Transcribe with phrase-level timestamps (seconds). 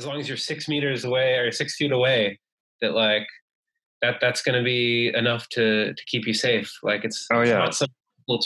[0.00, 2.38] as long as you're six meters away or six feet away,
[2.80, 3.26] that like
[4.00, 6.72] that that's going to be enough to to keep you safe.
[6.82, 7.58] Like it's, oh, it's yeah.
[7.58, 7.88] not some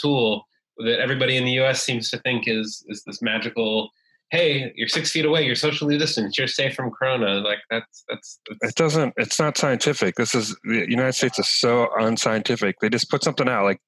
[0.01, 0.43] tool
[0.79, 1.81] that everybody in the U.S.
[1.81, 3.89] seems to think is is this magical.
[4.31, 5.45] Hey, you're six feet away.
[5.45, 6.37] You're socially distanced.
[6.37, 7.35] You're safe from corona.
[7.35, 8.39] Like that's that's.
[8.49, 9.13] that's It doesn't.
[9.15, 10.15] It's not scientific.
[10.15, 12.75] This is the United States is so unscientific.
[12.81, 13.79] They just put something out like,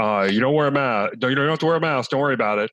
[0.00, 1.14] uh, you don't wear a mask.
[1.20, 2.10] You don't have to wear a mask.
[2.10, 2.70] Don't worry about it.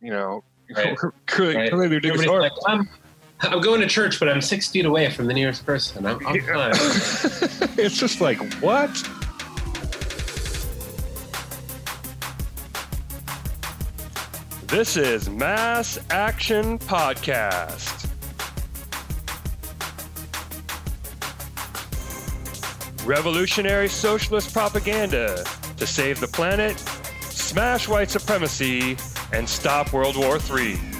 [0.00, 0.44] You know,
[0.74, 0.96] Right.
[1.26, 1.70] clearly, Right.
[1.70, 2.88] clearly they're doing Everybody's this- like, I'm,
[3.42, 6.06] I'm going to church, but I'm six feet away from the nearest person.
[6.06, 6.70] I'm, I'm fine.
[7.76, 8.90] it's just like what?
[14.68, 18.08] This is Mass Action Podcast.
[23.04, 25.44] Revolutionary socialist propaganda
[25.76, 26.78] to save the planet,
[27.22, 28.96] smash white supremacy,
[29.32, 30.91] and stop World War III.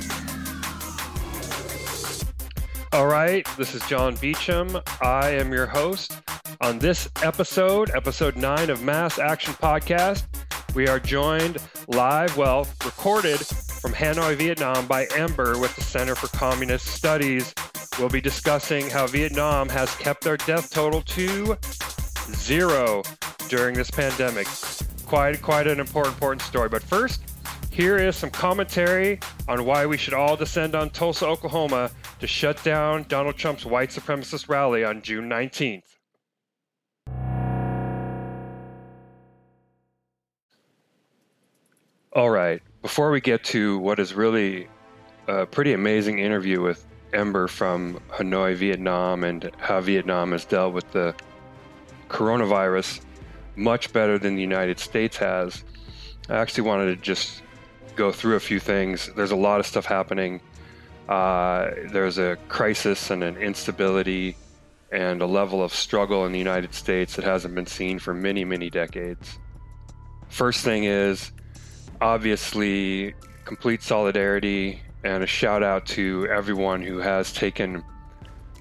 [2.92, 4.76] All right, this is John Beecham.
[5.00, 6.20] I am your host.
[6.60, 10.24] On this episode, episode nine of Mass Action Podcast,
[10.74, 11.56] we are joined
[11.88, 17.54] live, well, recorded from Hanoi, Vietnam by Ember with the Center for Communist Studies.
[17.98, 21.56] We'll be discussing how Vietnam has kept their death total to
[22.34, 23.02] zero
[23.48, 24.46] during this pandemic.
[25.06, 26.68] Quite, quite an important, important story.
[26.68, 27.22] But first,
[27.72, 32.62] here is some commentary on why we should all descend on Tulsa, Oklahoma to shut
[32.62, 35.82] down Donald Trump's white supremacist rally on June 19th.
[42.12, 44.68] All right, before we get to what is really
[45.26, 50.90] a pretty amazing interview with Ember from Hanoi, Vietnam, and how Vietnam has dealt with
[50.92, 51.14] the
[52.10, 53.00] coronavirus
[53.56, 55.64] much better than the United States has,
[56.28, 57.42] I actually wanted to just
[57.96, 59.10] go through a few things.
[59.16, 60.40] There's a lot of stuff happening.
[61.08, 64.36] Uh, there's a crisis and an instability
[64.92, 68.44] and a level of struggle in the United States that hasn't been seen for many,
[68.44, 69.38] many decades.
[70.28, 71.32] First thing is
[72.00, 77.82] obviously complete solidarity and a shout out to everyone who has taken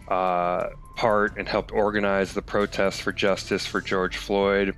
[0.08, 4.76] uh, part and helped organize the protests for justice for George Floyd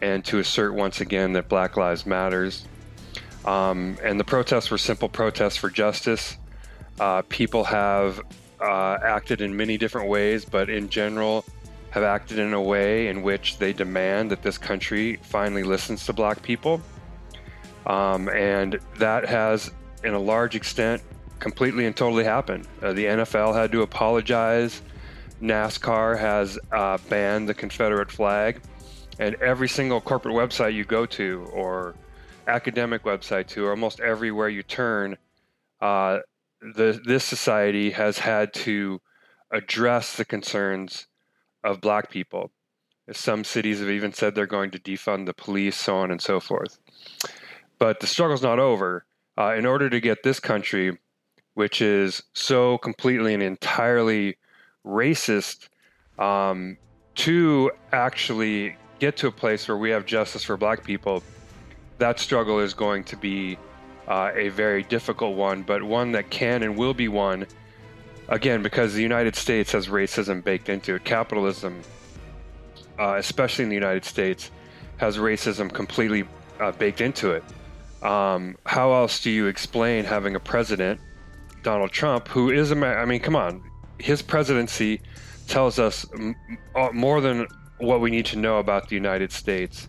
[0.00, 2.64] and to assert once again that Black Lives Matters.
[3.44, 6.36] Um, and the protests were simple protests for justice.
[7.00, 8.20] Uh, people have
[8.60, 11.44] uh, acted in many different ways, but in general,
[11.90, 16.12] have acted in a way in which they demand that this country finally listens to
[16.12, 16.80] black people.
[17.86, 19.70] Um, and that has,
[20.04, 21.02] in a large extent,
[21.38, 22.66] completely and totally happened.
[22.82, 24.82] Uh, the NFL had to apologize.
[25.40, 28.60] NASCAR has uh, banned the Confederate flag.
[29.18, 31.94] And every single corporate website you go to, or
[32.48, 35.16] academic website to, almost everywhere you turn,
[35.80, 36.18] uh,
[36.60, 39.00] the, this society has had to
[39.52, 41.06] address the concerns
[41.64, 42.50] of black people.
[43.12, 46.40] Some cities have even said they're going to defund the police, so on and so
[46.40, 46.78] forth.
[47.78, 49.04] But the struggle's not over.
[49.38, 50.98] Uh, in order to get this country,
[51.54, 54.36] which is so completely and entirely
[54.84, 55.68] racist,
[56.18, 56.76] um,
[57.14, 61.22] to actually get to a place where we have justice for black people,
[61.98, 63.58] that struggle is going to be
[64.06, 67.46] uh, a very difficult one, but one that can and will be won.
[68.28, 71.04] Again, because the United States has racism baked into it.
[71.04, 71.80] Capitalism,
[72.98, 74.50] uh, especially in the United States,
[74.98, 76.24] has racism completely
[76.60, 77.44] uh, baked into it.
[78.02, 81.00] Um, how else do you explain having a president,
[81.62, 83.62] Donald Trump, who is a I mean, come on,
[83.98, 85.00] his presidency
[85.48, 86.36] tells us m-
[86.92, 87.46] more than
[87.78, 89.88] what we need to know about the United States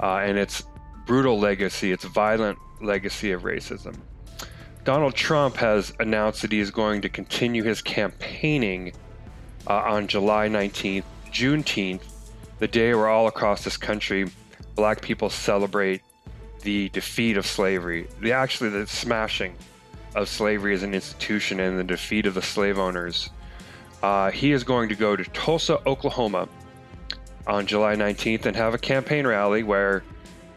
[0.00, 0.64] uh, and its
[1.06, 3.96] brutal legacy, its violent legacy of racism.
[4.84, 8.92] Donald Trump has announced that he is going to continue his campaigning
[9.68, 12.02] uh, on July 19th, Juneteenth,
[12.58, 14.28] the day where all across this country
[14.74, 16.02] black people celebrate
[16.62, 19.54] the defeat of slavery, the actually the smashing
[20.14, 23.30] of slavery as an institution and the defeat of the slave owners.
[24.02, 26.48] Uh, he is going to go to Tulsa, Oklahoma
[27.46, 30.02] on July 19th and have a campaign rally where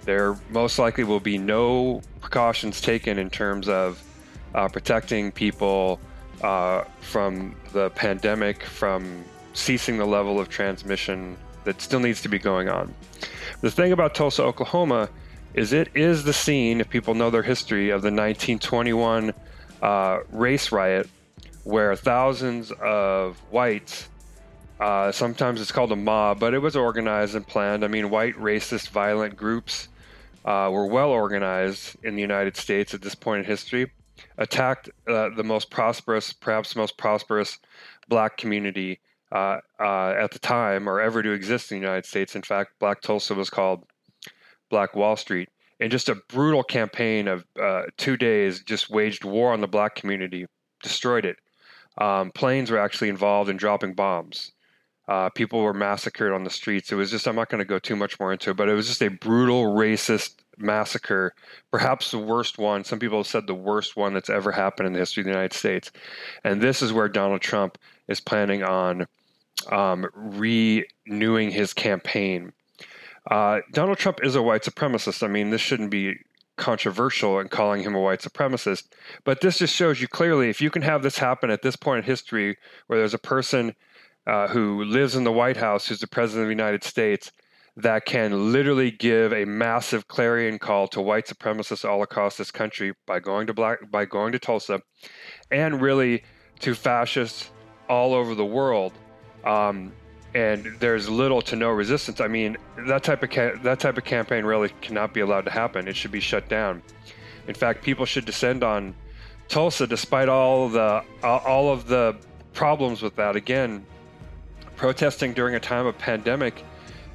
[0.05, 4.01] there most likely will be no precautions taken in terms of
[4.53, 5.99] uh, protecting people
[6.41, 9.23] uh, from the pandemic, from
[9.53, 12.93] ceasing the level of transmission that still needs to be going on.
[13.61, 15.09] The thing about Tulsa, Oklahoma,
[15.53, 19.33] is it is the scene, if people know their history, of the 1921
[19.81, 21.09] uh, race riot,
[21.63, 24.09] where thousands of whites,
[24.79, 27.83] uh, sometimes it's called a mob, but it was organized and planned.
[27.83, 29.87] I mean, white racist violent groups
[30.45, 33.91] uh, were well organized in the United States at this point in history.
[34.37, 37.59] attacked uh, the most prosperous, perhaps most prosperous
[38.07, 38.99] black community
[39.31, 42.35] uh, uh, at the time or ever to exist in the United States.
[42.35, 43.83] In fact, Black Tulsa was called
[44.69, 45.49] Black Wall Street.
[45.81, 49.95] And just a brutal campaign of uh, two days just waged war on the black
[49.95, 50.45] community,
[50.81, 51.35] destroyed it.
[51.97, 54.53] Um, planes were actually involved in dropping bombs.
[55.07, 56.91] Uh, people were massacred on the streets.
[56.91, 58.73] It was just, I'm not going to go too much more into it, but it
[58.73, 61.33] was just a brutal, racist massacre,
[61.71, 62.83] perhaps the worst one.
[62.83, 65.31] Some people have said the worst one that's ever happened in the history of the
[65.31, 65.91] United States.
[66.43, 69.05] And this is where Donald Trump is planning on
[69.71, 72.51] um, renewing his campaign.
[73.29, 75.23] Uh, Donald Trump is a white supremacist.
[75.23, 76.15] I mean, this shouldn't be
[76.57, 78.87] controversial in calling him a white supremacist,
[79.23, 81.99] but this just shows you clearly if you can have this happen at this point
[81.99, 83.75] in history where there's a person
[84.27, 87.31] uh, who lives in the White House who's the president of the United States
[87.77, 92.93] that can literally give a massive clarion call to white supremacists all across this country
[93.05, 94.81] by going to black by going to Tulsa,
[95.51, 96.23] and really
[96.59, 97.51] to fascists
[97.89, 98.93] all over the world.
[99.43, 99.91] Um,
[100.33, 102.19] and there's little to no resistance.
[102.19, 102.57] I mean,
[102.87, 105.87] that type of ca- that type of campaign really cannot be allowed to happen.
[105.87, 106.81] It should be shut down.
[107.47, 108.95] In fact, people should descend on
[109.49, 112.17] Tulsa, despite all the all of the
[112.53, 113.35] problems with that.
[113.35, 113.85] Again,
[114.85, 116.63] protesting during a time of pandemic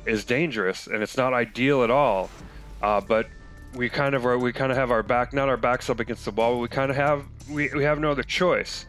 [0.04, 2.28] is dangerous and it's not ideal at all.
[2.82, 3.28] Uh, but
[3.76, 6.24] we kind of are, we kind of have our back, not our backs up against
[6.24, 8.86] the wall, but we kind of have we, we have no other choice.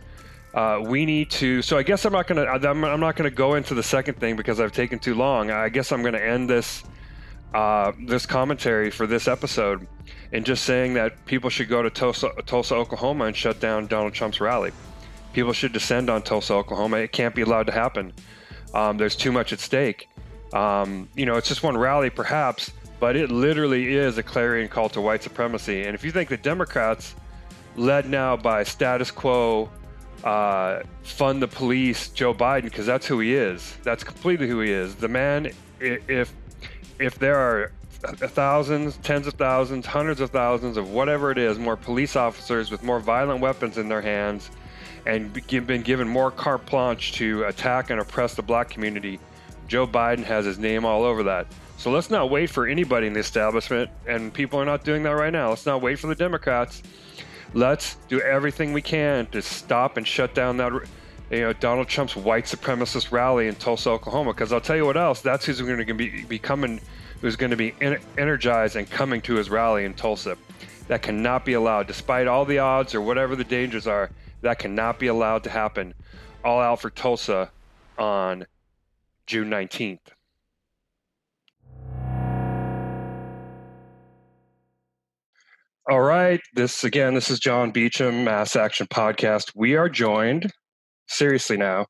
[0.56, 1.62] Uh, we need to.
[1.62, 4.36] So I guess I'm not gonna I'm, I'm not gonna go into the second thing
[4.36, 5.51] because I've taken too long.
[5.51, 6.83] I guess I'm gonna end this
[7.54, 9.88] uh, this commentary for this episode
[10.31, 14.16] in just saying that people should go to Tulsa, Tulsa, Oklahoma, and shut down Donald
[14.16, 14.72] Trump's rally.
[15.33, 16.98] People should descend on Tulsa, Oklahoma.
[16.98, 18.12] It can't be allowed to happen.
[18.73, 20.09] Um, there's too much at stake.
[20.53, 24.89] Um, you know, it's just one rally, perhaps, but it literally is a clarion call
[24.89, 25.83] to white supremacy.
[25.83, 27.15] And if you think the Democrats,
[27.75, 29.69] led now by status quo,
[30.23, 33.75] uh, fund the police, Joe Biden, because that's who he is.
[33.83, 34.95] That's completely who he is.
[34.95, 36.33] The man, if
[37.00, 37.71] if there are
[38.03, 42.83] thousands, tens of thousands, hundreds of thousands of whatever it is, more police officers with
[42.83, 44.51] more violent weapons in their hands,
[45.06, 49.19] and been given more carte blanche to attack and oppress the black community
[49.71, 51.48] Joe Biden has his name all over that.
[51.77, 55.12] So let's not wait for anybody in the establishment, and people are not doing that
[55.12, 55.48] right now.
[55.48, 56.83] Let's not wait for the Democrats.
[57.53, 60.74] Let's do everything we can to stop and shut down that,
[61.31, 64.33] you know, Donald Trump's white supremacist rally in Tulsa, Oklahoma.
[64.33, 66.81] Because I'll tell you what else, that's who's going to be, be coming,
[67.21, 67.74] who's going to be
[68.18, 70.38] energized and coming to his rally in Tulsa.
[70.89, 74.09] That cannot be allowed, despite all the odds or whatever the dangers are.
[74.41, 75.93] That cannot be allowed to happen.
[76.43, 77.51] All out for Tulsa
[77.97, 78.45] on
[79.27, 79.99] June 19th.
[85.89, 86.39] All right.
[86.53, 89.51] This again, this is John Beecham, Mass Action Podcast.
[89.55, 90.51] We are joined,
[91.07, 91.87] seriously now,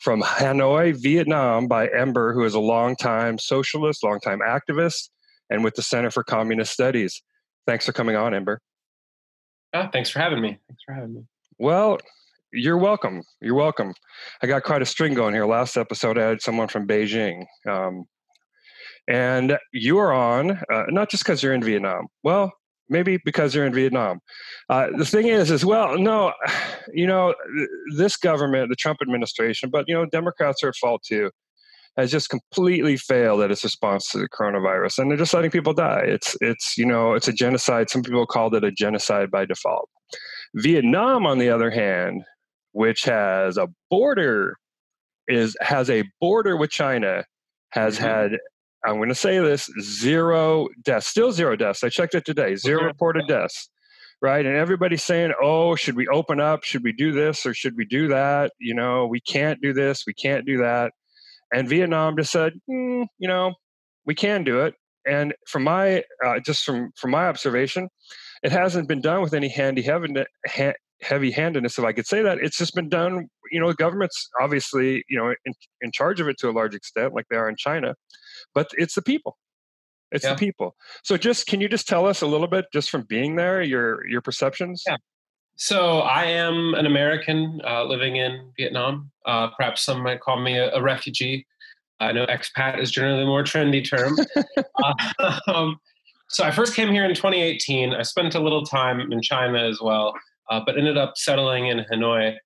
[0.00, 5.08] from Hanoi, Vietnam by Ember, who is a longtime socialist, longtime activist,
[5.50, 7.22] and with the Center for Communist Studies.
[7.66, 8.60] Thanks for coming on, Ember.
[9.72, 10.58] Oh, ah, thanks for having me.
[10.68, 11.22] Thanks for having me.
[11.60, 11.98] Well,
[12.52, 13.22] you're welcome.
[13.40, 13.92] You're welcome.
[14.42, 15.44] I got quite a string going here.
[15.44, 17.46] Last episode, I had someone from Beijing.
[17.68, 18.04] Um,
[19.08, 22.06] and you are on, uh, not just because you're in Vietnam.
[22.22, 22.52] Well,
[22.88, 24.20] maybe because you're in Vietnam.
[24.68, 26.32] Uh, the thing is, as well, no,
[26.92, 27.34] you know,
[27.96, 31.28] this government, the Trump administration, but, you know, Democrats are at fault too,
[31.96, 34.98] has just completely failed at its response to the coronavirus.
[35.00, 36.04] And they're just letting people die.
[36.04, 37.90] It's, it's, you know, it's a genocide.
[37.90, 39.88] Some people called it a genocide by default.
[40.54, 42.24] Vietnam, on the other hand,
[42.72, 44.56] which has a border
[45.26, 47.24] is has a border with China,
[47.70, 48.04] has mm-hmm.
[48.04, 48.38] had
[48.84, 51.82] I'm going to say this zero deaths, still zero deaths.
[51.82, 53.68] I checked it today, zero reported deaths.
[54.20, 54.44] Right.
[54.44, 56.64] And everybody's saying, oh, should we open up?
[56.64, 58.52] Should we do this or should we do that?
[58.58, 60.04] You know, we can't do this.
[60.08, 60.92] We can't do that.
[61.52, 63.54] And Vietnam just said, mm, you know,
[64.06, 64.74] we can do it.
[65.06, 67.88] And from my, uh, just from, from my observation,
[68.42, 69.82] it hasn't been done with any handy
[71.00, 72.38] heavy handedness, if I could say that.
[72.38, 76.28] It's just been done, you know, the government's obviously, you know, in, in charge of
[76.28, 77.94] it to a large extent, like they are in China,
[78.54, 79.36] but it's the people.
[80.10, 80.34] It's yeah.
[80.34, 80.74] the people.
[81.04, 84.06] So just can you just tell us a little bit just from being there, your
[84.06, 84.82] your perceptions?
[84.86, 84.96] Yeah.
[85.56, 89.10] So I am an American uh, living in Vietnam.
[89.26, 91.46] Uh, perhaps some might call me a, a, refugee.
[91.98, 94.16] I know expat is generally a more trendy term.
[94.84, 95.76] uh, um,
[96.28, 97.94] so I first came here in 2018.
[97.94, 100.14] I spent a little time in China as well
[100.48, 102.36] uh, but ended up settling in Hanoi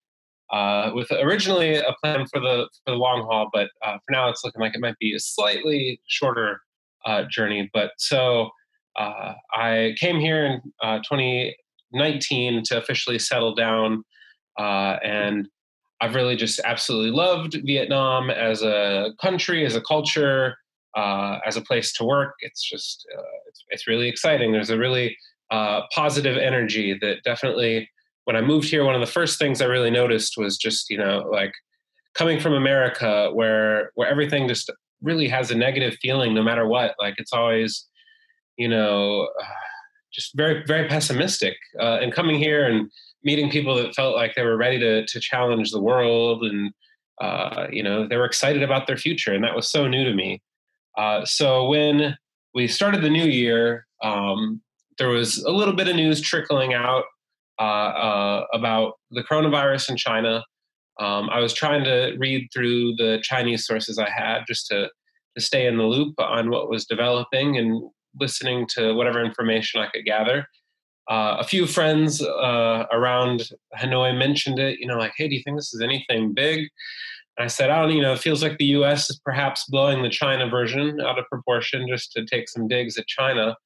[0.51, 4.29] uh, with originally a plan for the for the long haul, but uh, for now
[4.29, 6.61] it's looking like it might be a slightly shorter
[7.07, 7.71] uh, journey.
[7.73, 8.51] But so
[8.99, 14.05] uh, I came here in 2019 to officially settle down.
[14.59, 15.49] Uh, and
[16.03, 20.57] I've really just absolutely loved Vietnam as a country, as a culture,
[20.97, 22.35] uh, as a place to work.
[22.41, 24.53] It's just, uh, it's, it's, really exciting.
[24.53, 25.17] There's a really
[25.51, 27.89] uh, positive energy that definitely,
[28.25, 30.99] when I moved here, one of the first things I really noticed was just, you
[30.99, 31.53] know, like
[32.15, 34.71] coming from America where, where everything just
[35.03, 36.95] really has a negative feeling no matter what.
[36.99, 37.87] Like it's always,
[38.57, 39.29] you know,
[40.13, 41.57] just very very pessimistic.
[41.81, 42.91] Uh, and coming here and
[43.25, 46.73] meeting people that felt like they were ready to to challenge the world and
[47.21, 50.15] uh, you know they were excited about their future, and that was so new to
[50.15, 50.43] me.
[50.97, 52.17] Uh, so when
[52.55, 54.61] we started the new year, um,
[54.99, 57.05] there was a little bit of news trickling out
[57.59, 60.43] uh, uh, about the coronavirus in China.
[61.01, 64.91] Um, I was trying to read through the Chinese sources I had just to
[65.35, 67.83] to stay in the loop on what was developing and
[68.21, 70.47] listening to whatever information I could gather.
[71.11, 75.43] Uh, a few friends uh, around Hanoi mentioned it, you know, like, hey, do you
[75.43, 76.69] think this is anything big?
[77.39, 80.11] I said, I don't, you know, it feels like the US is perhaps blowing the
[80.11, 83.57] China version out of proportion just to take some digs at China.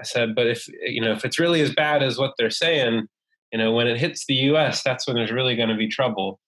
[0.00, 3.06] I said, but if, you know, if it's really as bad as what they're saying,
[3.52, 6.40] you know, when it hits the US, that's when there's really going to be trouble.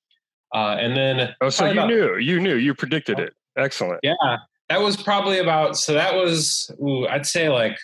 [0.53, 1.35] Uh, and then.
[1.41, 3.35] Oh, so you about, knew, you knew, you predicted it.
[3.57, 4.01] Excellent.
[4.03, 4.37] Yeah
[4.69, 7.79] that was probably about so that was ooh, I'd say like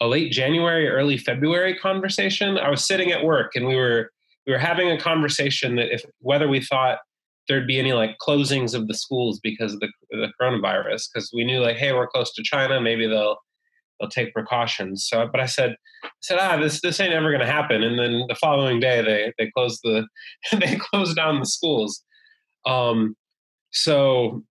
[0.00, 2.58] a late January, early February conversation.
[2.58, 4.10] I was sitting at work and we were
[4.46, 6.98] we were having a conversation that if whether we thought
[7.48, 11.44] there'd be any like closings of the schools because of the, the coronavirus because we
[11.44, 13.36] knew like hey we're close to China maybe they'll
[13.98, 17.40] they'll take precautions so but I said I said ah this this ain't ever going
[17.40, 20.06] to happen and then the following day they they closed the
[20.52, 22.02] they closed down the schools
[22.66, 23.14] um
[23.72, 24.42] so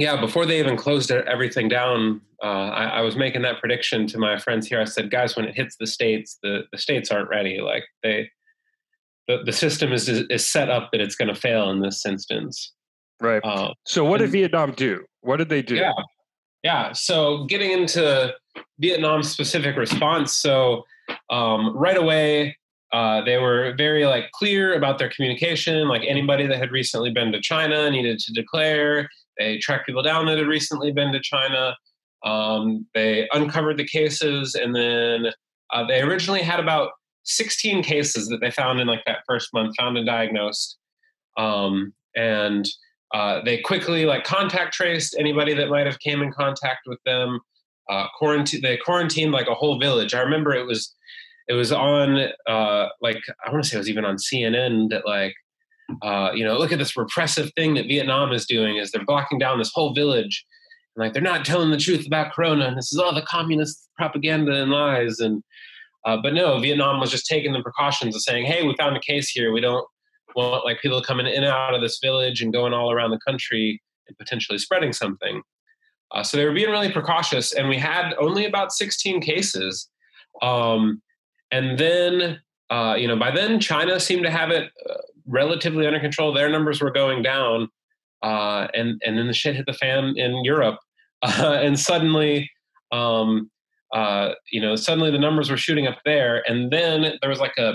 [0.00, 4.18] yeah, before they even closed everything down, uh, I, I, was making that prediction to
[4.18, 4.80] my friends here.
[4.80, 7.60] I said, guys, when it hits the states, the, the states aren't ready.
[7.60, 8.30] Like they,
[9.30, 12.72] the, the system is, is set up that it's going to fail in this instance.
[13.20, 13.40] Right.
[13.44, 15.04] Uh, so what did Vietnam do?
[15.20, 15.76] What did they do?
[15.76, 15.92] Yeah.
[16.62, 16.92] Yeah.
[16.92, 18.34] So getting into
[18.78, 20.34] Vietnam's specific response.
[20.34, 20.84] So
[21.30, 22.56] um, right away,
[22.92, 25.88] uh, they were very like clear about their communication.
[25.88, 29.08] Like anybody that had recently been to China needed to declare
[29.38, 31.76] they tracked people down that had recently been to China.
[32.24, 35.32] Um, they uncovered the cases, and then
[35.72, 36.90] uh, they originally had about
[37.24, 40.78] 16 cases that they found in like that first month, found and diagnosed.
[41.36, 42.66] Um, and
[43.14, 47.40] uh, they quickly like contact traced anybody that might have came in contact with them.
[47.88, 48.60] Uh, quarantine.
[48.62, 50.14] They quarantined like a whole village.
[50.14, 50.94] I remember it was
[51.48, 55.06] it was on uh, like I want to say it was even on CNN that
[55.06, 55.34] like
[56.02, 59.38] uh, you know, look at this repressive thing that Vietnam is doing is they're blocking
[59.38, 60.44] down this whole village.
[60.94, 63.88] And like they're not telling the truth about Corona, and this is all the communist
[63.96, 65.18] propaganda and lies.
[65.20, 65.42] And
[66.04, 69.00] uh, but no, Vietnam was just taking the precautions of saying, "Hey, we found a
[69.00, 69.52] case here.
[69.52, 69.86] We don't
[70.34, 73.20] want like people coming in and out of this village and going all around the
[73.26, 75.42] country and potentially spreading something."
[76.12, 79.88] Uh, so they were being really precautious, and we had only about 16 cases.
[80.42, 81.02] Um,
[81.52, 82.40] and then,
[82.70, 84.94] uh, you know, by then China seemed to have it uh,
[85.26, 86.32] relatively under control.
[86.32, 87.68] Their numbers were going down,
[88.22, 90.78] uh, and and then the shit hit the fan in Europe,
[91.22, 92.50] and suddenly,
[92.92, 93.50] um,
[93.92, 97.56] uh, you know, suddenly the numbers were shooting up there, and then there was like
[97.58, 97.74] a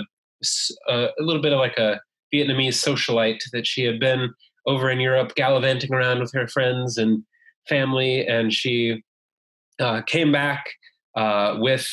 [0.88, 2.00] a, a little bit of like a
[2.32, 4.30] Vietnamese socialite that she had been
[4.66, 7.22] over in Europe gallivanting around with her friends and
[7.68, 9.02] family, and she
[9.78, 10.66] uh, came back
[11.16, 11.88] uh, with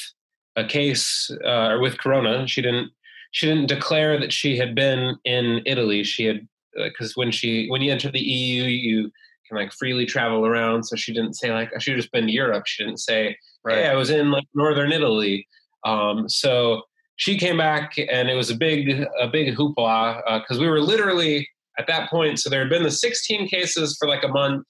[0.55, 2.47] a case uh, or with Corona.
[2.47, 2.91] She didn't
[3.31, 6.03] she didn't declare that she had been in Italy.
[6.03, 9.11] She had because uh, when she when you enter the EU, you
[9.53, 10.83] can like freely travel around.
[10.83, 12.65] So she didn't say like I should have just been to Europe.
[12.67, 13.79] She didn't say, right.
[13.79, 15.47] "Hey, I was in like northern Italy."
[15.85, 16.83] Um, so
[17.15, 20.81] she came back, and it was a big a big hoopla because uh, we were
[20.81, 22.39] literally at that point.
[22.39, 24.65] So there had been the 16 cases for like a month,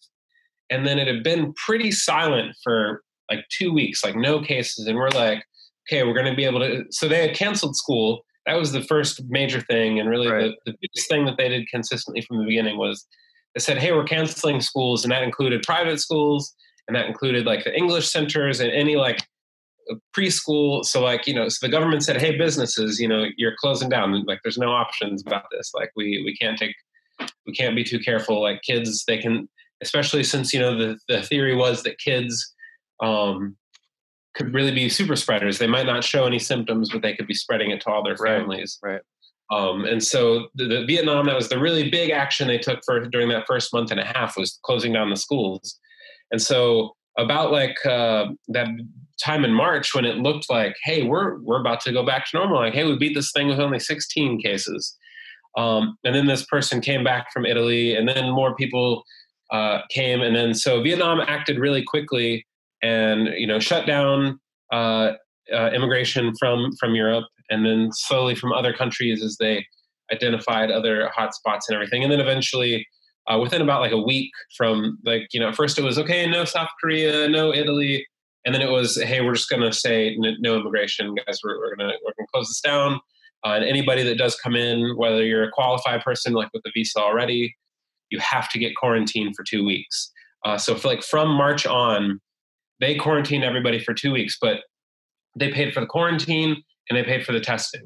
[0.69, 4.97] and then it had been pretty silent for like two weeks, like no cases, and
[4.97, 5.43] we're like,
[5.87, 6.85] okay, we're going to be able to.
[6.91, 10.51] So they had canceled school that was the first major thing, and really right.
[10.65, 13.05] the, the biggest thing that they did consistently from the beginning was
[13.53, 16.53] they said, "Hey, we're canceling schools," and that included private schools,
[16.87, 19.19] and that included like the English centers and any like
[20.17, 20.83] preschool.
[20.85, 24.23] So like you know, so the government said, "Hey, businesses, you know, you're closing down.
[24.25, 25.71] Like, there's no options about this.
[25.73, 26.75] Like, we we can't take,
[27.45, 28.41] we can't be too careful.
[28.41, 29.47] Like, kids, they can,
[29.81, 32.53] especially since you know the the theory was that kids."
[33.01, 33.57] Um,
[34.33, 35.59] could really be super spreaders.
[35.59, 38.17] They might not show any symptoms, but they could be spreading it to all their
[38.17, 38.79] families.
[38.81, 38.93] Right.
[38.93, 39.01] right.
[39.53, 42.99] Um, and so the, the, Vietnam, that was the really big action they took for
[43.07, 45.79] during that first month and a half was closing down the schools.
[46.31, 48.67] And so about like uh, that
[49.23, 52.37] time in March when it looked like, hey, we're we're about to go back to
[52.37, 52.57] normal.
[52.57, 54.97] Like, hey, we beat this thing with only 16 cases.
[55.55, 59.03] Um, and then this person came back from Italy, and then more people
[59.51, 62.45] uh, came, and then so Vietnam acted really quickly
[62.81, 64.39] and you know shut down
[64.71, 65.11] uh,
[65.53, 69.65] uh, immigration from from Europe, and then slowly from other countries as they
[70.11, 72.87] identified other hotspots and everything, and then eventually.
[73.31, 76.43] Uh, within about like a week from like you know first it was okay no
[76.43, 78.05] south korea no italy
[78.45, 81.75] and then it was hey we're just going to say no immigration guys we're, we're
[81.75, 82.99] going to we're to close this down
[83.45, 86.71] uh, and anybody that does come in whether you're a qualified person like with the
[86.73, 87.55] visa already
[88.09, 90.11] you have to get quarantined for two weeks
[90.45, 92.19] uh, so for like from march on
[92.79, 94.61] they quarantined everybody for two weeks but
[95.37, 97.83] they paid for the quarantine and they paid for the testing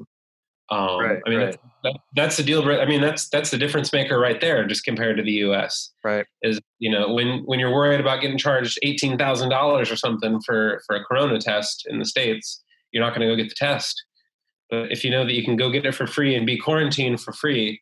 [0.70, 1.44] um, right, I mean, right.
[1.46, 2.62] that's, that, that's the deal.
[2.68, 5.90] I mean, that's that's the difference maker right there, just compared to the U.S.
[6.04, 6.26] Right.
[6.42, 10.40] Is you know when when you're worried about getting charged eighteen thousand dollars or something
[10.44, 12.62] for for a corona test in the states,
[12.92, 14.02] you're not going to go get the test.
[14.70, 17.22] But if you know that you can go get it for free and be quarantined
[17.22, 17.80] for free,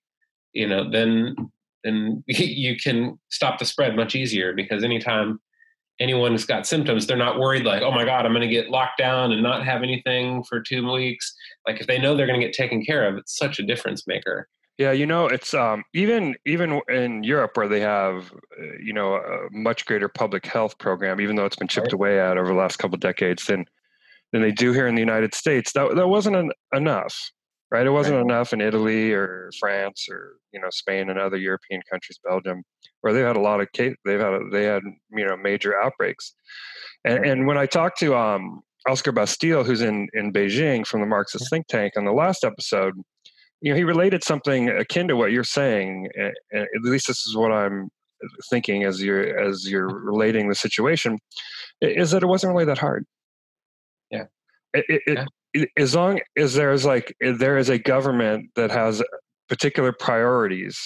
[0.53, 1.35] you know, then
[1.83, 5.41] then you can stop the spread much easier because anytime
[6.01, 8.71] anyone who's got symptoms, they're not worried like, oh my God, I'm going to get
[8.71, 11.35] locked down and not have anything for two weeks.
[11.67, 14.07] Like if they know they're going to get taken care of, it's such a difference
[14.07, 14.49] maker.
[14.79, 19.15] Yeah, you know, it's um, even even in Europe where they have, uh, you know,
[19.15, 21.93] a much greater public health program, even though it's been chipped right.
[21.95, 23.65] away at over the last couple of decades than
[24.33, 25.73] than they do here in the United States.
[25.73, 27.31] That that wasn't an, enough,
[27.71, 27.87] right?
[27.87, 28.23] It wasn't right.
[28.23, 32.63] enough in Italy or France or you know Spain and other European countries, Belgium,
[33.01, 35.79] where they've had a lot of case, they've had a, they had you know major
[35.79, 36.35] outbreaks,
[37.05, 41.07] and and when I talked to um, Oscar Bastille, who's in in Beijing from the
[41.07, 42.95] Marxist think tank, on the last episode,
[43.61, 46.09] you know he related something akin to what you're saying.
[46.53, 47.89] At least this is what I'm
[48.51, 51.19] thinking as you're as you're relating the situation,
[51.81, 53.05] is that it wasn't really that hard.
[54.11, 54.25] Yeah.
[54.75, 55.25] It, it, yeah.
[55.77, 59.03] As long as there's like there is a government that has
[59.49, 60.79] particular priorities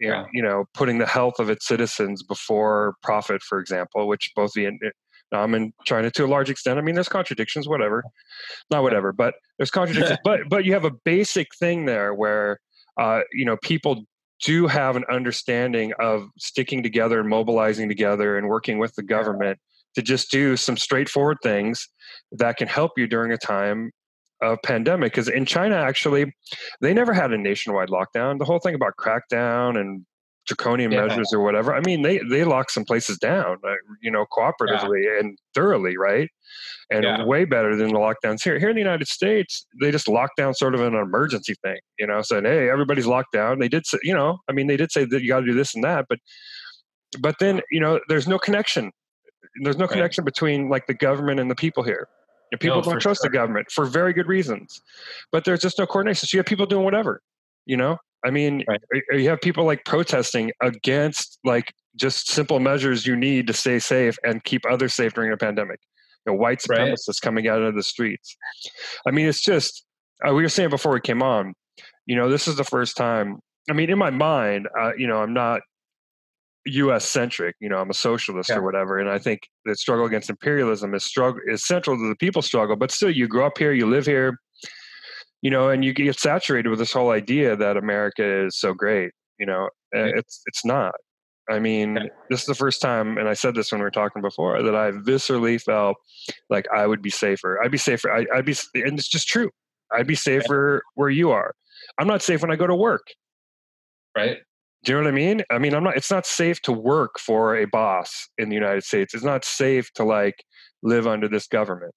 [0.00, 0.24] you know, yeah.
[0.32, 4.92] you know putting the health of its citizens before profit for example which both Vietnam
[5.32, 6.78] and China to a large extent.
[6.78, 8.04] I mean there's contradictions whatever.
[8.70, 10.18] Not whatever but there's contradictions.
[10.24, 12.58] But but you have a basic thing there where
[13.00, 14.04] uh, you know people
[14.42, 19.58] do have an understanding of sticking together and mobilizing together and working with the government
[19.94, 21.88] to just do some straightforward things
[22.32, 23.90] that can help you during a time
[24.52, 26.34] of pandemic because in China actually
[26.80, 28.38] they never had a nationwide lockdown.
[28.38, 30.04] The whole thing about crackdown and
[30.46, 31.06] draconian yeah.
[31.06, 31.74] measures or whatever.
[31.74, 33.58] I mean, they they lock some places down,
[34.00, 35.20] you know, cooperatively yeah.
[35.20, 36.28] and thoroughly, right?
[36.90, 37.24] And yeah.
[37.24, 38.58] way better than the lockdowns here.
[38.58, 42.06] Here in the United States, they just locked down sort of an emergency thing, you
[42.06, 44.92] know, saying, "Hey, everybody's locked down." They did, say, you know, I mean, they did
[44.92, 46.18] say that you got to do this and that, but
[47.20, 48.92] but then you know, there's no connection.
[49.62, 49.92] There's no right.
[49.92, 52.08] connection between like the government and the people here.
[52.54, 53.30] And people no, don't trust sure.
[53.30, 54.80] the government for very good reasons.
[55.32, 56.28] But there's just no coordination.
[56.28, 57.20] So you have people doing whatever,
[57.66, 57.98] you know?
[58.24, 58.80] I mean, right.
[59.10, 64.16] you have people like protesting against like just simple measures you need to stay safe
[64.22, 65.80] and keep others safe during a pandemic.
[66.24, 67.20] You know, white supremacists right.
[67.22, 68.36] coming out of the streets.
[69.04, 69.84] I mean, it's just,
[70.24, 71.54] uh, we were saying before we came on,
[72.06, 73.40] you know, this is the first time.
[73.68, 75.62] I mean, in my mind, uh, you know, I'm not
[76.66, 77.04] U.S.
[77.08, 77.56] centric.
[77.60, 78.56] You know, I'm a socialist yeah.
[78.56, 82.16] or whatever, and I think the struggle against imperialism is struggle is central to the
[82.16, 82.76] people's struggle.
[82.76, 84.38] But still, you grow up here, you live here,
[85.42, 89.12] you know, and you get saturated with this whole idea that America is so great.
[89.38, 90.18] You know, mm-hmm.
[90.18, 90.94] it's it's not.
[91.50, 92.02] I mean, yeah.
[92.30, 94.74] this is the first time, and I said this when we were talking before, that
[94.74, 95.96] I viscerally felt
[96.48, 97.62] like I would be safer.
[97.62, 98.10] I'd be safer.
[98.10, 99.50] I, would be, and it's just true.
[99.92, 100.90] I'd be safer yeah.
[100.94, 101.54] where you are.
[101.98, 103.06] I'm not safe when I go to work.
[104.16, 104.38] Right.
[104.84, 105.42] Do you know what I mean?
[105.50, 105.96] I mean, I'm not.
[105.96, 109.14] It's not safe to work for a boss in the United States.
[109.14, 110.44] It's not safe to like
[110.82, 111.94] live under this government.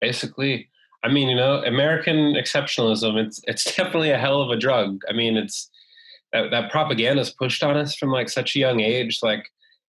[0.00, 0.70] Basically,
[1.04, 3.16] I mean, you know, American exceptionalism.
[3.16, 5.00] It's it's definitely a hell of a drug.
[5.08, 5.70] I mean, it's
[6.32, 9.18] that, that propaganda is pushed on us from like such a young age.
[9.22, 9.44] Like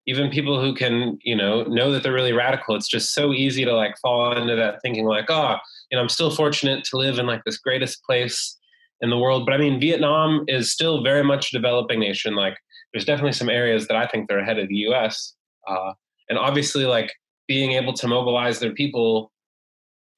[0.06, 2.74] even people who can, you know, know that they're really radical.
[2.74, 5.56] It's just so easy to like fall into that thinking, like, oh,
[5.90, 8.56] you know, I'm still fortunate to live in like this greatest place
[9.00, 9.46] in the world.
[9.46, 12.34] But I mean, Vietnam is still very much a developing nation.
[12.34, 12.56] Like,
[12.92, 15.34] there's definitely some areas that I think they're ahead of the U.S.
[15.68, 15.92] Uh,
[16.28, 17.12] and obviously, like
[17.48, 19.32] being able to mobilize their people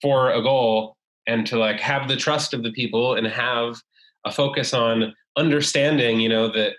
[0.00, 3.76] for a goal and to like have the trust of the people and have
[4.26, 6.74] a focus on understanding, you know, that,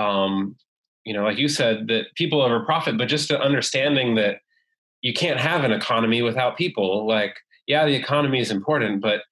[0.00, 0.56] um,
[1.04, 4.36] you know, like you said, that people over profit, but just understanding that
[5.02, 7.06] you can't have an economy without people.
[7.06, 9.22] Like, yeah, the economy is important, but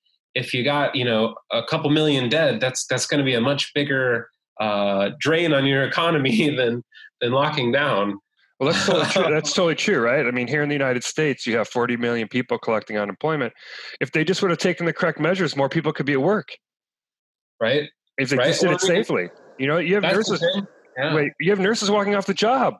[0.40, 3.40] if you got you know a couple million dead, that's that's going to be a
[3.40, 4.28] much bigger
[4.60, 6.82] uh, drain on your economy than
[7.20, 8.18] than locking down.
[8.58, 9.22] Well, that's totally true.
[9.34, 10.26] That's totally true, right?
[10.26, 13.54] I mean, here in the United States, you have 40 million people collecting unemployment.
[14.02, 16.48] If they just would have taken the correct measures, more people could be at work.
[17.58, 17.88] Right.
[18.18, 18.48] If they Right.
[18.48, 20.44] just did it safely, you know, you have nurses.
[20.98, 21.14] Yeah.
[21.14, 22.74] Wait, you have nurses walking off the job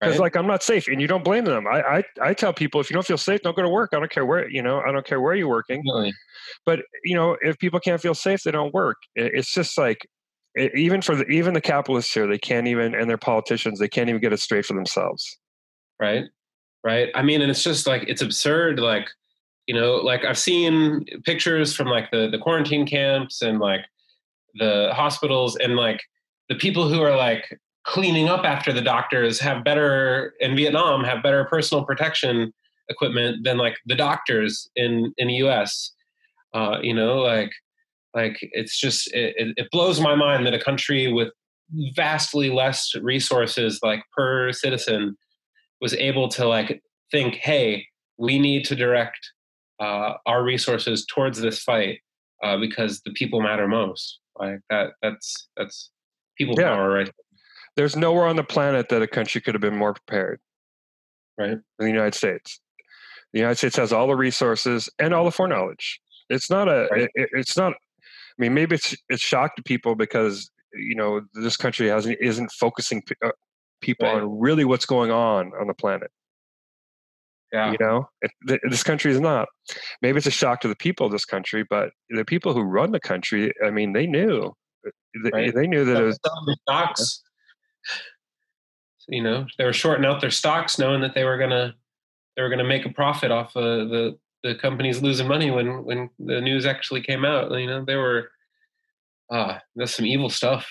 [0.00, 0.20] because, right?
[0.20, 1.66] like, I'm not safe, and you don't blame them.
[1.66, 3.90] I, I, I tell people if you don't feel safe, don't go to work.
[3.94, 5.82] I don't care where, you know, I don't care where you're working.
[5.82, 6.12] Definitely.
[6.64, 8.96] But you know, if people can't feel safe, they don't work.
[9.14, 10.06] It- It's just like
[10.56, 14.08] even for the even the capitalists here, they can't even, and their politicians, they can't
[14.08, 15.38] even get it straight for themselves.
[16.00, 16.24] right
[16.84, 19.08] right i mean and it's just like it's absurd like
[19.66, 23.80] you know like i've seen pictures from like the the quarantine camps and like
[24.54, 26.00] the hospitals and like
[26.48, 31.22] the people who are like cleaning up after the doctors have better in vietnam have
[31.22, 32.52] better personal protection
[32.88, 35.92] equipment than like the doctors in in the us
[36.54, 37.50] uh you know like
[38.14, 41.28] like it's just it, it blows my mind that a country with
[41.94, 45.16] vastly less resources like per citizen
[45.80, 47.86] was able to like think hey
[48.18, 49.18] we need to direct
[49.80, 52.00] uh, our resources towards this fight
[52.42, 54.20] uh, because the people matter most.
[54.38, 55.90] Like that that's that's
[56.36, 56.70] people Yeah.
[56.70, 57.10] power right
[57.76, 60.40] There's nowhere on the planet that a country could have been more prepared
[61.38, 62.60] right than the United States.
[63.32, 66.00] The United States has all the resources and all the foreknowledge.
[66.30, 66.88] It's not a.
[66.90, 67.10] Right.
[67.14, 67.72] It, it's not.
[67.72, 72.50] I mean, maybe it's it's shock to people because you know this country hasn't isn't
[72.52, 73.30] focusing uh,
[73.80, 74.22] people Right.
[74.22, 76.10] on really what's going on on the planet.
[77.52, 79.48] yeah You know, if th- this country is not.
[80.02, 82.90] Maybe it's a shock to the people of this country, but the people who run
[82.92, 84.52] the country, I mean, they knew.
[85.22, 85.54] They, Right.
[85.54, 86.18] they knew that it was.
[86.68, 87.22] Stocks
[89.08, 91.74] you know they were shorting out their stocks knowing that they were gonna
[92.36, 96.10] they were gonna make a profit off of the the companies losing money when when
[96.18, 98.30] the news actually came out you know they were
[99.30, 100.68] ah that's some evil stuff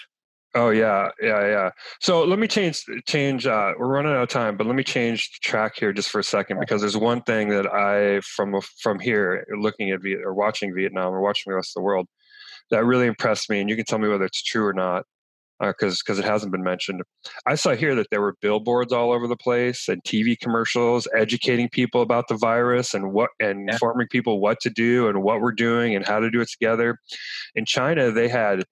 [0.58, 1.70] Oh yeah, yeah, yeah.
[2.00, 3.46] So let me change change.
[3.46, 6.24] Uh, we're running out of time, but let me change track here just for a
[6.24, 10.74] second because there's one thing that I from from here looking at Viet, or watching
[10.74, 12.08] Vietnam or watching the rest of the world
[12.72, 15.04] that really impressed me, and you can tell me whether it's true or not
[15.60, 17.02] because because it hasn't been mentioned.
[17.46, 21.70] I saw here that there were billboards all over the place and TV commercials educating
[21.70, 23.74] people about the virus and what and Yeah.
[23.74, 26.98] informing people what to do and what we're doing and how to do it together.
[27.56, 28.64] In China, they had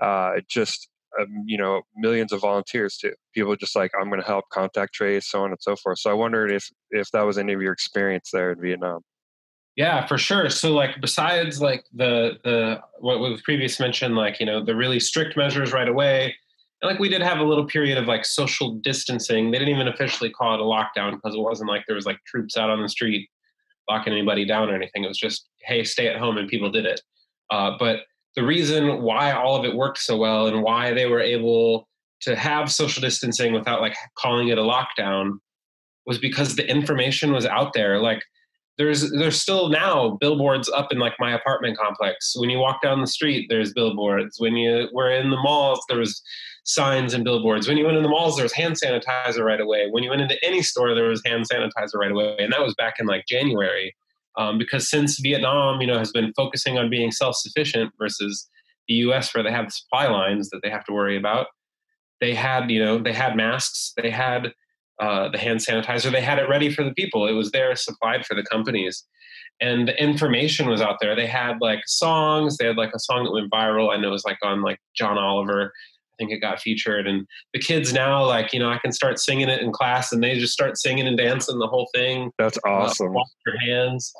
[0.00, 0.88] uh, just
[1.20, 3.14] um, you know millions of volunteers too.
[3.34, 5.98] People just like I'm going to help contact trace, so on and so forth.
[5.98, 9.00] So I wondered if if that was any of your experience there in Vietnam.
[9.78, 10.50] Yeah, for sure.
[10.50, 14.98] So like besides like the the what was previous mentioned, like, you know, the really
[14.98, 16.34] strict measures right away.
[16.82, 19.52] And like we did have a little period of like social distancing.
[19.52, 22.18] They didn't even officially call it a lockdown because it wasn't like there was like
[22.26, 23.28] troops out on the street
[23.88, 25.04] locking anybody down or anything.
[25.04, 27.00] It was just, hey, stay at home and people did it.
[27.50, 28.00] Uh, but
[28.34, 31.88] the reason why all of it worked so well and why they were able
[32.22, 35.38] to have social distancing without like calling it a lockdown
[36.04, 38.00] was because the information was out there.
[38.00, 38.24] Like
[38.78, 42.34] there's there's still now billboards up in like my apartment complex.
[42.36, 44.36] When you walk down the street, there's billboards.
[44.38, 46.22] When you were in the malls, there was
[46.64, 47.66] signs and billboards.
[47.66, 49.88] When you went in the malls, there was hand sanitizer right away.
[49.90, 52.74] When you went into any store, there was hand sanitizer right away, and that was
[52.74, 53.94] back in like January.
[54.36, 58.48] Um, because since Vietnam, you know, has been focusing on being self-sufficient versus
[58.86, 61.48] the U.S., where they have supply lines that they have to worry about,
[62.20, 64.52] they had, you know, they had masks, they had
[65.00, 66.10] uh, the hand sanitizer.
[66.10, 67.26] They had it ready for the people.
[67.26, 69.04] It was there supplied for the companies.
[69.60, 71.16] And the information was out there.
[71.16, 72.56] They had like songs.
[72.56, 73.92] They had like a song that went viral.
[73.92, 75.72] I know it was like on like John Oliver.
[75.74, 77.06] I think it got featured.
[77.06, 80.22] And the kids now, like, you know, I can start singing it in class and
[80.22, 82.30] they just start singing and dancing the whole thing.
[82.38, 83.08] That's awesome.
[83.08, 84.12] Uh, wash your hands.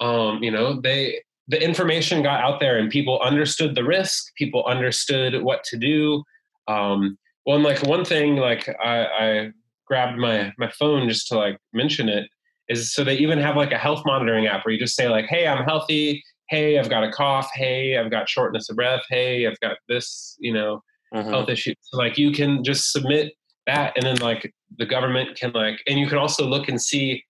[0.00, 4.34] Um, you know, they the information got out there and people understood the risk.
[4.36, 6.24] People understood what to do.
[6.66, 9.50] Um, well, and like one thing, like I, I
[9.86, 12.28] grabbed my my phone just to like mention it
[12.68, 15.26] is so they even have like a health monitoring app where you just say like,
[15.26, 16.22] "Hey, I'm healthy.
[16.48, 17.48] Hey, I've got a cough.
[17.54, 19.02] Hey, I've got shortness of breath.
[19.08, 20.82] Hey, I've got this, you know,
[21.14, 21.30] Mhm.
[21.30, 23.32] health issue." So, like you can just submit
[23.66, 27.24] that, and then like the government can like, and you can also look and see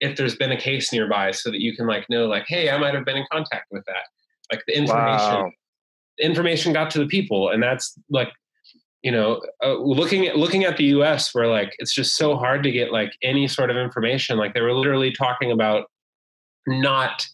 [0.00, 2.76] if there's been a case nearby, so that you can like know like, "Hey, I
[2.78, 4.04] might have been in contact with that."
[4.52, 5.50] Like the information Wow.
[6.18, 8.28] the information got to the people and that's like
[9.04, 12.62] you know uh, looking at looking at the US where like it's just so hard
[12.64, 14.38] to get like any sort of information.
[14.38, 15.86] Like they were literally talking about
[16.66, 17.24] not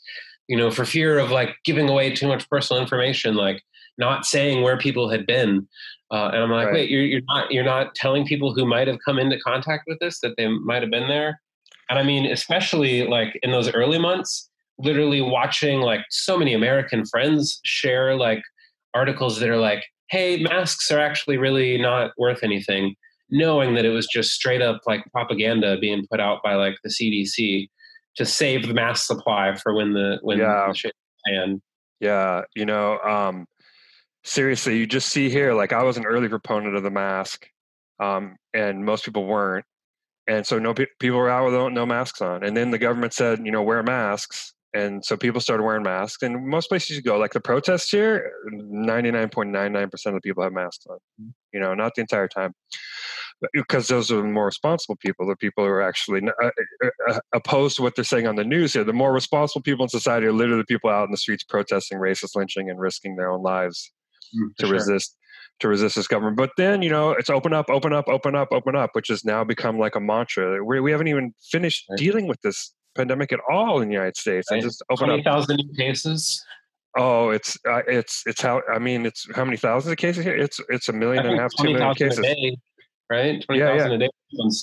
[0.48, 3.62] you know for fear of like giving away too much personal information like
[3.98, 5.68] not saying where people had been.
[6.11, 6.74] Uh, and I'm like Right.
[6.74, 9.98] wait you're, you're not you're not telling people who might have come into contact with
[10.00, 11.40] this that they might have been there?
[11.88, 17.04] And I mean especially like in those early months literally watching like so many American
[17.04, 18.42] friends share like
[18.94, 22.94] articles that are like, hey, masks are actually really not worth anything.
[23.33, 26.90] knowing that it was just straight up like propaganda being put out by like the
[26.90, 27.68] CDC
[28.16, 30.66] to save the mask supply for when the when Yeah.
[30.66, 30.92] the shit
[31.27, 31.62] and
[32.01, 33.46] Yeah, you know, um,
[34.25, 37.46] seriously, you just see here, like I was an early proponent of the mask,
[38.01, 39.64] um, and most people weren't,
[40.27, 43.12] and so no pe- people were out with no masks on, and then the government
[43.12, 47.02] said, you know, wear masks, and so people started wearing masks, and most places you
[47.02, 50.52] go, like the protests here, ninety nine point nine nine percent of the people have
[50.52, 50.98] masks on,
[51.52, 52.54] you know, not the entire time.
[53.54, 56.50] Because those are the more responsible people, the people who are actually uh,
[56.85, 58.85] uh, uh, opposed to what they're saying on the news here.
[58.85, 61.98] The more responsible people in society are literally the people out in the streets protesting
[61.98, 63.90] racist lynching and risking their own lives
[64.59, 64.74] for to sure.
[64.74, 65.16] resist
[65.61, 66.37] to resist this government.
[66.37, 69.24] But then you know it's open up, open up, open up, open up, which has
[69.24, 70.62] now become like a mantra.
[70.62, 71.98] We we haven't even finished Right.
[71.98, 75.24] dealing with this pandemic at all in the United States, and just open twenty up.
[75.33, 76.44] thousand new cases.
[76.96, 80.37] Oh, it's uh, it's it's how I mean it's how many thousands of cases here?
[80.37, 82.18] It's it's a million and a half, two twenty million thousand cases.
[82.18, 82.57] a day,
[83.11, 83.44] right?
[83.44, 84.09] Twenty Yeah, thousand a day.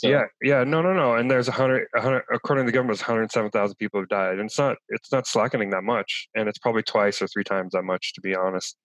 [0.04, 1.16] Yeah, yeah, no, no, no.
[1.16, 4.58] And there's a hundred, hundred, according to the government, 107,000 people have died, and it's
[4.58, 8.14] not, it's not slackening that much, and it's probably twice or three times that much,
[8.14, 8.78] to be honest.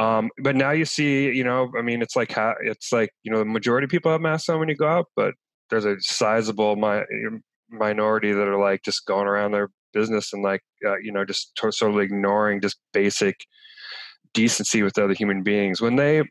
[0.00, 3.30] Um, but now you see, you know, I mean, it's like, ha- it's like, you
[3.30, 5.34] know, the majority of people have masks on when you go out, but
[5.68, 7.04] there's a sizable mi-
[7.74, 11.54] minority that are like just going around their business and like, uh, you know, just
[11.56, 13.36] to- totally ignoring just basic
[14.32, 15.80] decency with other human beings.
[15.80, 16.22] When they.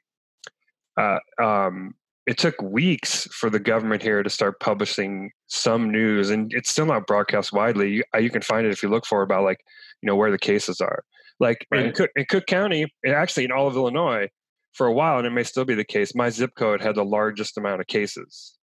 [0.96, 6.54] Uh, um, it took weeks for the government here to start publishing some news and
[6.54, 7.96] it's still not broadcast widely.
[7.96, 9.60] You, uh, you can find it if you look for about like
[10.02, 11.04] you know where the cases are.
[11.40, 14.30] Like in, cook, in cook county and actually in all of illinois
[14.74, 17.04] for a while and it may still be the case my zip code had the
[17.04, 18.58] largest amount of cases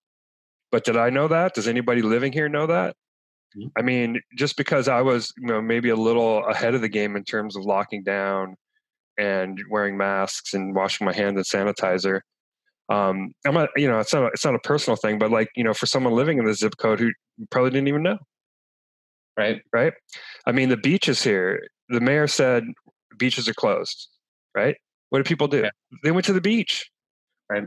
[0.73, 2.95] but did i know that does anybody living here know that
[3.57, 3.71] Mhm.
[3.77, 7.17] i mean just because i was you know maybe a little ahead of the game
[7.17, 8.55] in terms of locking down
[9.19, 12.21] and wearing masks and washing my hands and sanitizer
[12.89, 15.63] um, I'm not, you know, it's not, it's not a personal thing, but like, you
[15.63, 17.13] know, for someone living in the zip code who
[17.49, 18.19] probably didn't even know,
[19.37, 19.63] Right.
[19.73, 19.93] right?
[20.47, 22.65] I mean, the beaches here, the mayor said
[23.17, 24.09] beaches are closed,
[24.57, 24.77] right?
[25.11, 25.61] What did people do?
[25.63, 25.71] Yeah.
[26.03, 26.91] They went to the beach.
[27.49, 27.63] Right.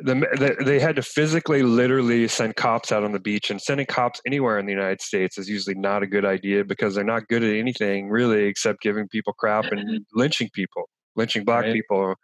[0.00, 3.86] The, the, they had to physically, literally send cops out on the beach, and sending
[3.86, 7.28] cops anywhere in the United States is usually not a good idea because they're not
[7.28, 9.96] good at anything really except giving people crap and mm-hmm.
[10.12, 11.74] lynching people, lynching black Right.
[11.74, 12.14] people,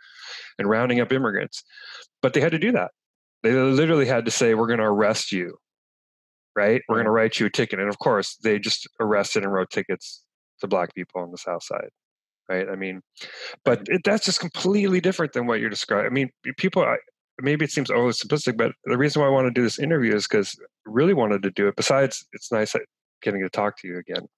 [0.58, 1.62] and rounding up immigrants.
[2.22, 2.90] But they had to do that.
[3.44, 5.56] They literally had to say, "We're going to arrest you."
[6.56, 6.82] Right?
[6.88, 9.70] We're going to write you a ticket, and of course, they just arrested and wrote
[9.70, 10.24] tickets
[10.60, 11.90] to black people on the South Side.
[12.48, 12.68] Right?
[12.68, 13.00] I mean,
[13.64, 16.06] but it, that's just completely different than what you're describing.
[16.06, 16.82] I mean, people.
[16.82, 16.96] I,
[17.42, 20.14] maybe it seems overly simplistic, but the reason why I want to do this interview
[20.14, 21.76] is because I really wanted to do it.
[21.76, 22.74] Besides, it's nice
[23.22, 24.26] getting to talk to you again.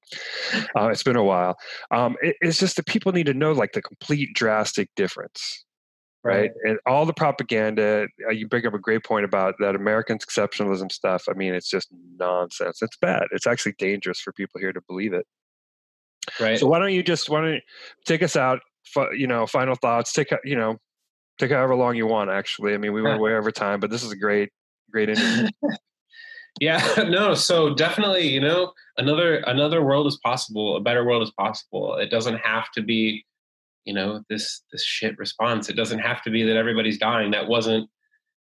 [0.76, 1.56] Uh, it's been a while.
[1.90, 5.64] Um, it, it's just that people need to know like the complete drastic difference
[6.24, 6.50] right?
[6.64, 10.90] And all the propaganda, uh, you bring up a great point about that American exceptionalism
[10.92, 11.24] stuff.
[11.28, 11.88] I mean, it's just
[12.18, 12.80] nonsense.
[12.82, 13.24] It's bad.
[13.32, 15.26] It's actually dangerous for people here to believe it.
[16.38, 16.58] Right.
[16.58, 17.60] So why don't you just why don't you
[18.04, 18.60] take us out?
[19.12, 20.12] You know, final thoughts.
[20.12, 20.78] Take you know,
[21.38, 22.30] take however long you want.
[22.30, 24.50] Actually, I mean, we went way over time, but this is a great,
[24.90, 25.48] great interview.
[26.60, 31.30] yeah no so definitely you know another another world is possible a better world is
[31.30, 31.96] possible.
[31.96, 33.24] It doesn't have to be
[33.84, 35.68] you know this this shit response.
[35.68, 37.30] It doesn't have to be that everybody's dying.
[37.30, 37.88] That wasn't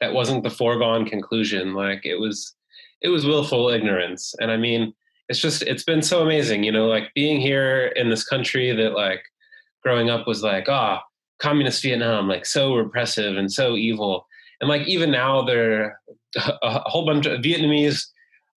[0.00, 1.74] that wasn't the foregone conclusion.
[1.74, 2.54] Like it was
[3.00, 4.34] it was willful ignorance.
[4.40, 4.92] And i mean
[5.28, 8.92] it's just it's been so amazing you know like being here in this country that
[8.92, 9.22] like
[9.82, 11.02] growing up was like ah
[11.42, 14.26] communist vietnam like so repressive and so evil.
[14.60, 15.98] And like even now there
[16.36, 18.06] a whole bunch of Vietnamese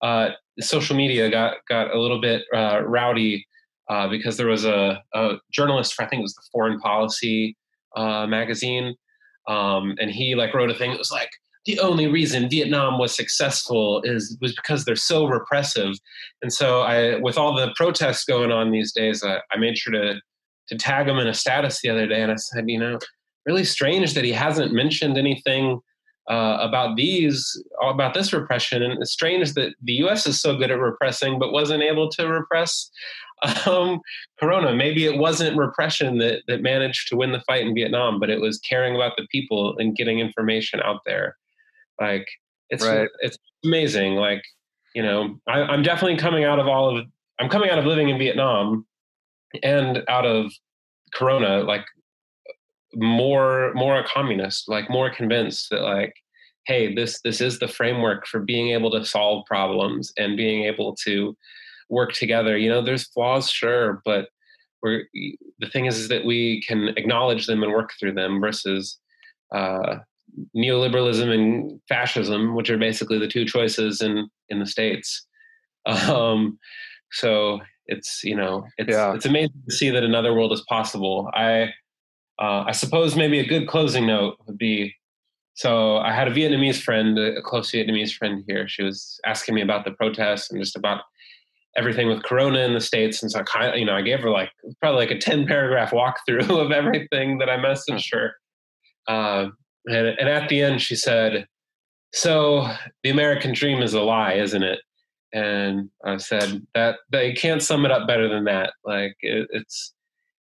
[0.01, 3.45] uh, social media got got a little bit uh, rowdy
[3.89, 7.55] uh, because there was a, a, journalist for I think it was the Foreign Policy
[7.95, 8.95] uh, magazine,
[9.47, 11.29] um, and he like wrote a thing that was like
[11.65, 15.93] the only reason Vietnam was successful is was because they're so repressive,
[16.41, 19.93] and so I with all the protests going on these days, I, I made sure
[19.93, 20.19] to
[20.67, 22.99] to tag him in a status the other day, and I said, you know,
[23.45, 25.79] really strange that he hasn't mentioned anything
[26.29, 28.81] uh, about these, about this repression.
[28.81, 30.25] And it's strange that the U.S.
[30.25, 32.89] is so good at repressing, but wasn't able to repress
[33.67, 33.99] um,
[34.39, 34.73] Corona.
[34.73, 38.41] Maybe it wasn't repression that that managed to win the fight in Vietnam, but it
[38.41, 41.35] was caring about the people and getting information out there.
[42.01, 42.25] Like
[42.69, 43.07] it's Right.
[43.19, 44.15] it's amazing.
[44.15, 44.41] Like
[44.95, 47.05] you know, I, I'm definitely coming out of all of.
[47.39, 48.87] I'm coming out of living in Vietnam
[49.63, 50.51] and out of
[51.13, 51.85] Corona, like
[52.95, 56.13] more more a communist like more convinced that like
[56.65, 60.95] hey this this is the framework for being able to solve problems and being able
[60.95, 61.35] to
[61.89, 64.29] work together you know there's flaws sure but
[64.81, 65.03] we're
[65.59, 68.97] the thing is, is that we can acknowledge them and work through them versus
[69.53, 69.97] uh
[70.55, 75.25] neoliberalism and fascism, which are basically the two choices in in the states.
[75.87, 76.57] Um,
[77.11, 79.13] so it's you know it's yeah.
[79.13, 81.29] it's amazing to see that another world is possible.
[81.33, 81.73] I
[82.39, 84.95] uh, I suppose maybe a good closing note would be
[85.55, 88.67] so I had a Vietnamese friend, a close Vietnamese friend here.
[88.67, 91.01] She was asking me about the protests and just about
[91.77, 93.21] everything with Corona in the states.
[93.21, 95.47] And so I kind of, you know, I gave her like probably like a ten
[95.47, 98.35] paragraph walkthrough of everything that I messaged her.
[99.07, 99.49] Uh,
[99.87, 101.47] and, and at the end, she said,
[102.13, 102.69] "So
[103.03, 104.79] the American dream is a lie, isn't it?"
[105.35, 108.71] And I said that they can't sum it up better than that.
[108.85, 109.93] Like it, it's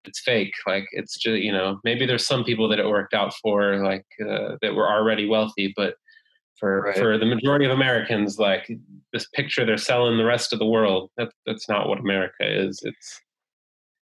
[0.05, 0.53] it's fake.
[0.67, 4.05] Like it's just you know maybe there's some people that it worked out for like
[4.21, 5.95] uh, that were already wealthy, but
[6.59, 6.97] for right.
[6.97, 8.71] for the majority of Americans, like
[9.15, 12.81] this picture they're selling the rest of the world, that that's not what America is.
[12.83, 13.21] It's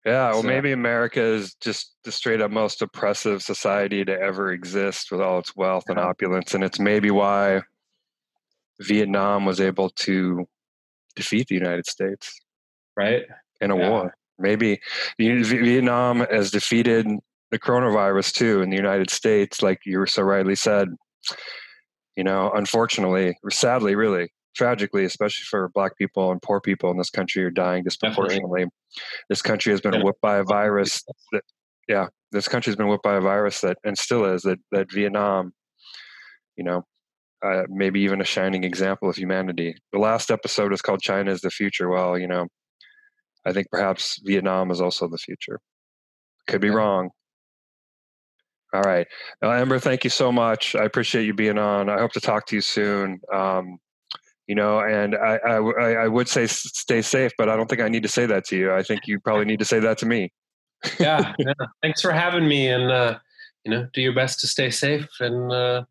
[0.04, 0.48] yeah, well, so.
[0.48, 5.38] maybe America is just the straight up most oppressive society to ever exist with all
[5.38, 7.62] its wealth and opulence, and it's maybe why
[8.80, 10.48] Vietnam was able to
[11.14, 12.40] defeat the United States,
[12.96, 13.22] right,
[13.60, 13.88] in a yeah.
[13.90, 14.14] war.
[14.38, 14.80] Maybe
[15.18, 17.06] Vietnam has defeated
[17.50, 20.88] the coronavirus too in the United States, like you so rightly said.
[22.16, 26.98] You know, unfortunately, or sadly, really tragically, especially for Black people and poor people in
[26.98, 28.64] this country, are dying disproportionately.
[28.64, 28.70] Definitely.
[29.30, 31.42] This country has been whipped by a virus that,
[31.88, 34.92] yeah, this country has been whipped by a virus that, and still is that that
[34.92, 35.54] Vietnam,
[36.56, 36.84] you know,
[37.44, 39.74] uh, maybe even a shining example of humanity.
[39.92, 42.46] The last episode was called "China is the Future." Well, you know,
[43.46, 45.60] I think perhaps Vietnam is also the future.
[46.46, 47.10] Could be wrong.
[48.74, 49.06] All right.
[49.42, 50.74] Uh, Ember, thank you so much.
[50.74, 51.90] I appreciate you being on.
[51.90, 53.20] I hope to talk to you soon.
[53.32, 53.78] Um,
[54.46, 57.88] you know, and I, I, I would say stay safe, but I don't think I
[57.88, 58.72] need to say that to you.
[58.72, 60.32] I think you probably need to say that to me.
[60.98, 61.52] yeah, yeah.
[61.82, 63.18] Thanks for having me, and uh,
[63.64, 65.84] you know, do your best to stay safe and uh,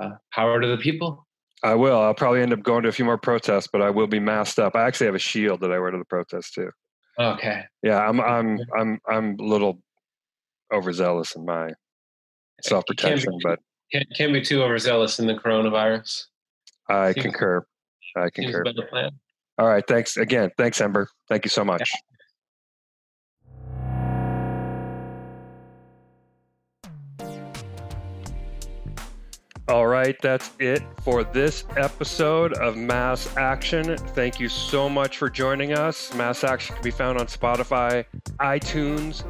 [0.00, 1.26] uh, power to the people.
[1.62, 1.98] I will.
[1.98, 4.58] I'll probably end up going to a few more protests, but I will be masked
[4.58, 4.76] up.
[4.76, 6.70] I actually have a shield that I wear to the protest too.
[7.18, 7.64] Okay.
[7.82, 9.80] Yeah, I'm I'm I'm I'm a little
[10.72, 11.70] overzealous in my
[12.62, 13.60] self protection, but
[13.92, 16.24] can't, can't be too overzealous in the coronavirus.
[16.88, 17.64] I seems, concur.
[18.16, 18.64] I concur.
[19.58, 19.84] All right.
[19.86, 20.50] Thanks again.
[20.58, 21.08] Thanks, Ember.
[21.28, 21.80] Thank you so much.
[21.80, 22.13] Yeah.
[29.66, 33.96] All right, that's it for this episode of Mass Action.
[33.96, 36.12] Thank you so much for joining us.
[36.12, 38.04] Mass Action can be found on Spotify,
[38.40, 39.24] iTunes,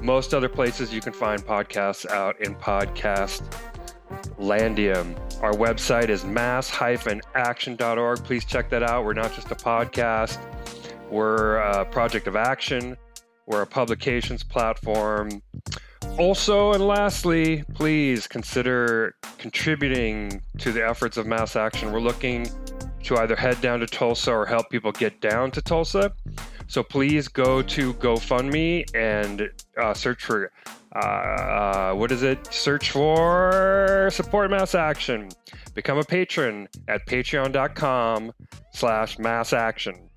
[0.00, 3.42] most other places you can find podcasts out in podcast
[4.38, 5.18] landium.
[5.42, 8.22] Our website is mass-action.org.
[8.22, 9.04] Please check that out.
[9.04, 10.38] We're not just a podcast,
[11.10, 12.96] we're a project of action,
[13.46, 15.42] we're a publications platform.
[16.18, 21.92] Also, and lastly, please consider contributing to the efforts of mass action.
[21.92, 22.46] We're looking
[23.04, 26.12] to either head down to Tulsa or help people get down to Tulsa.
[26.66, 30.52] So please go to GoFundMe and uh, search for
[30.94, 32.52] uh, uh, what is it?
[32.52, 35.28] Search for support mass action.
[35.74, 38.32] Become a patron at patreon.com
[38.72, 40.09] slash mass action.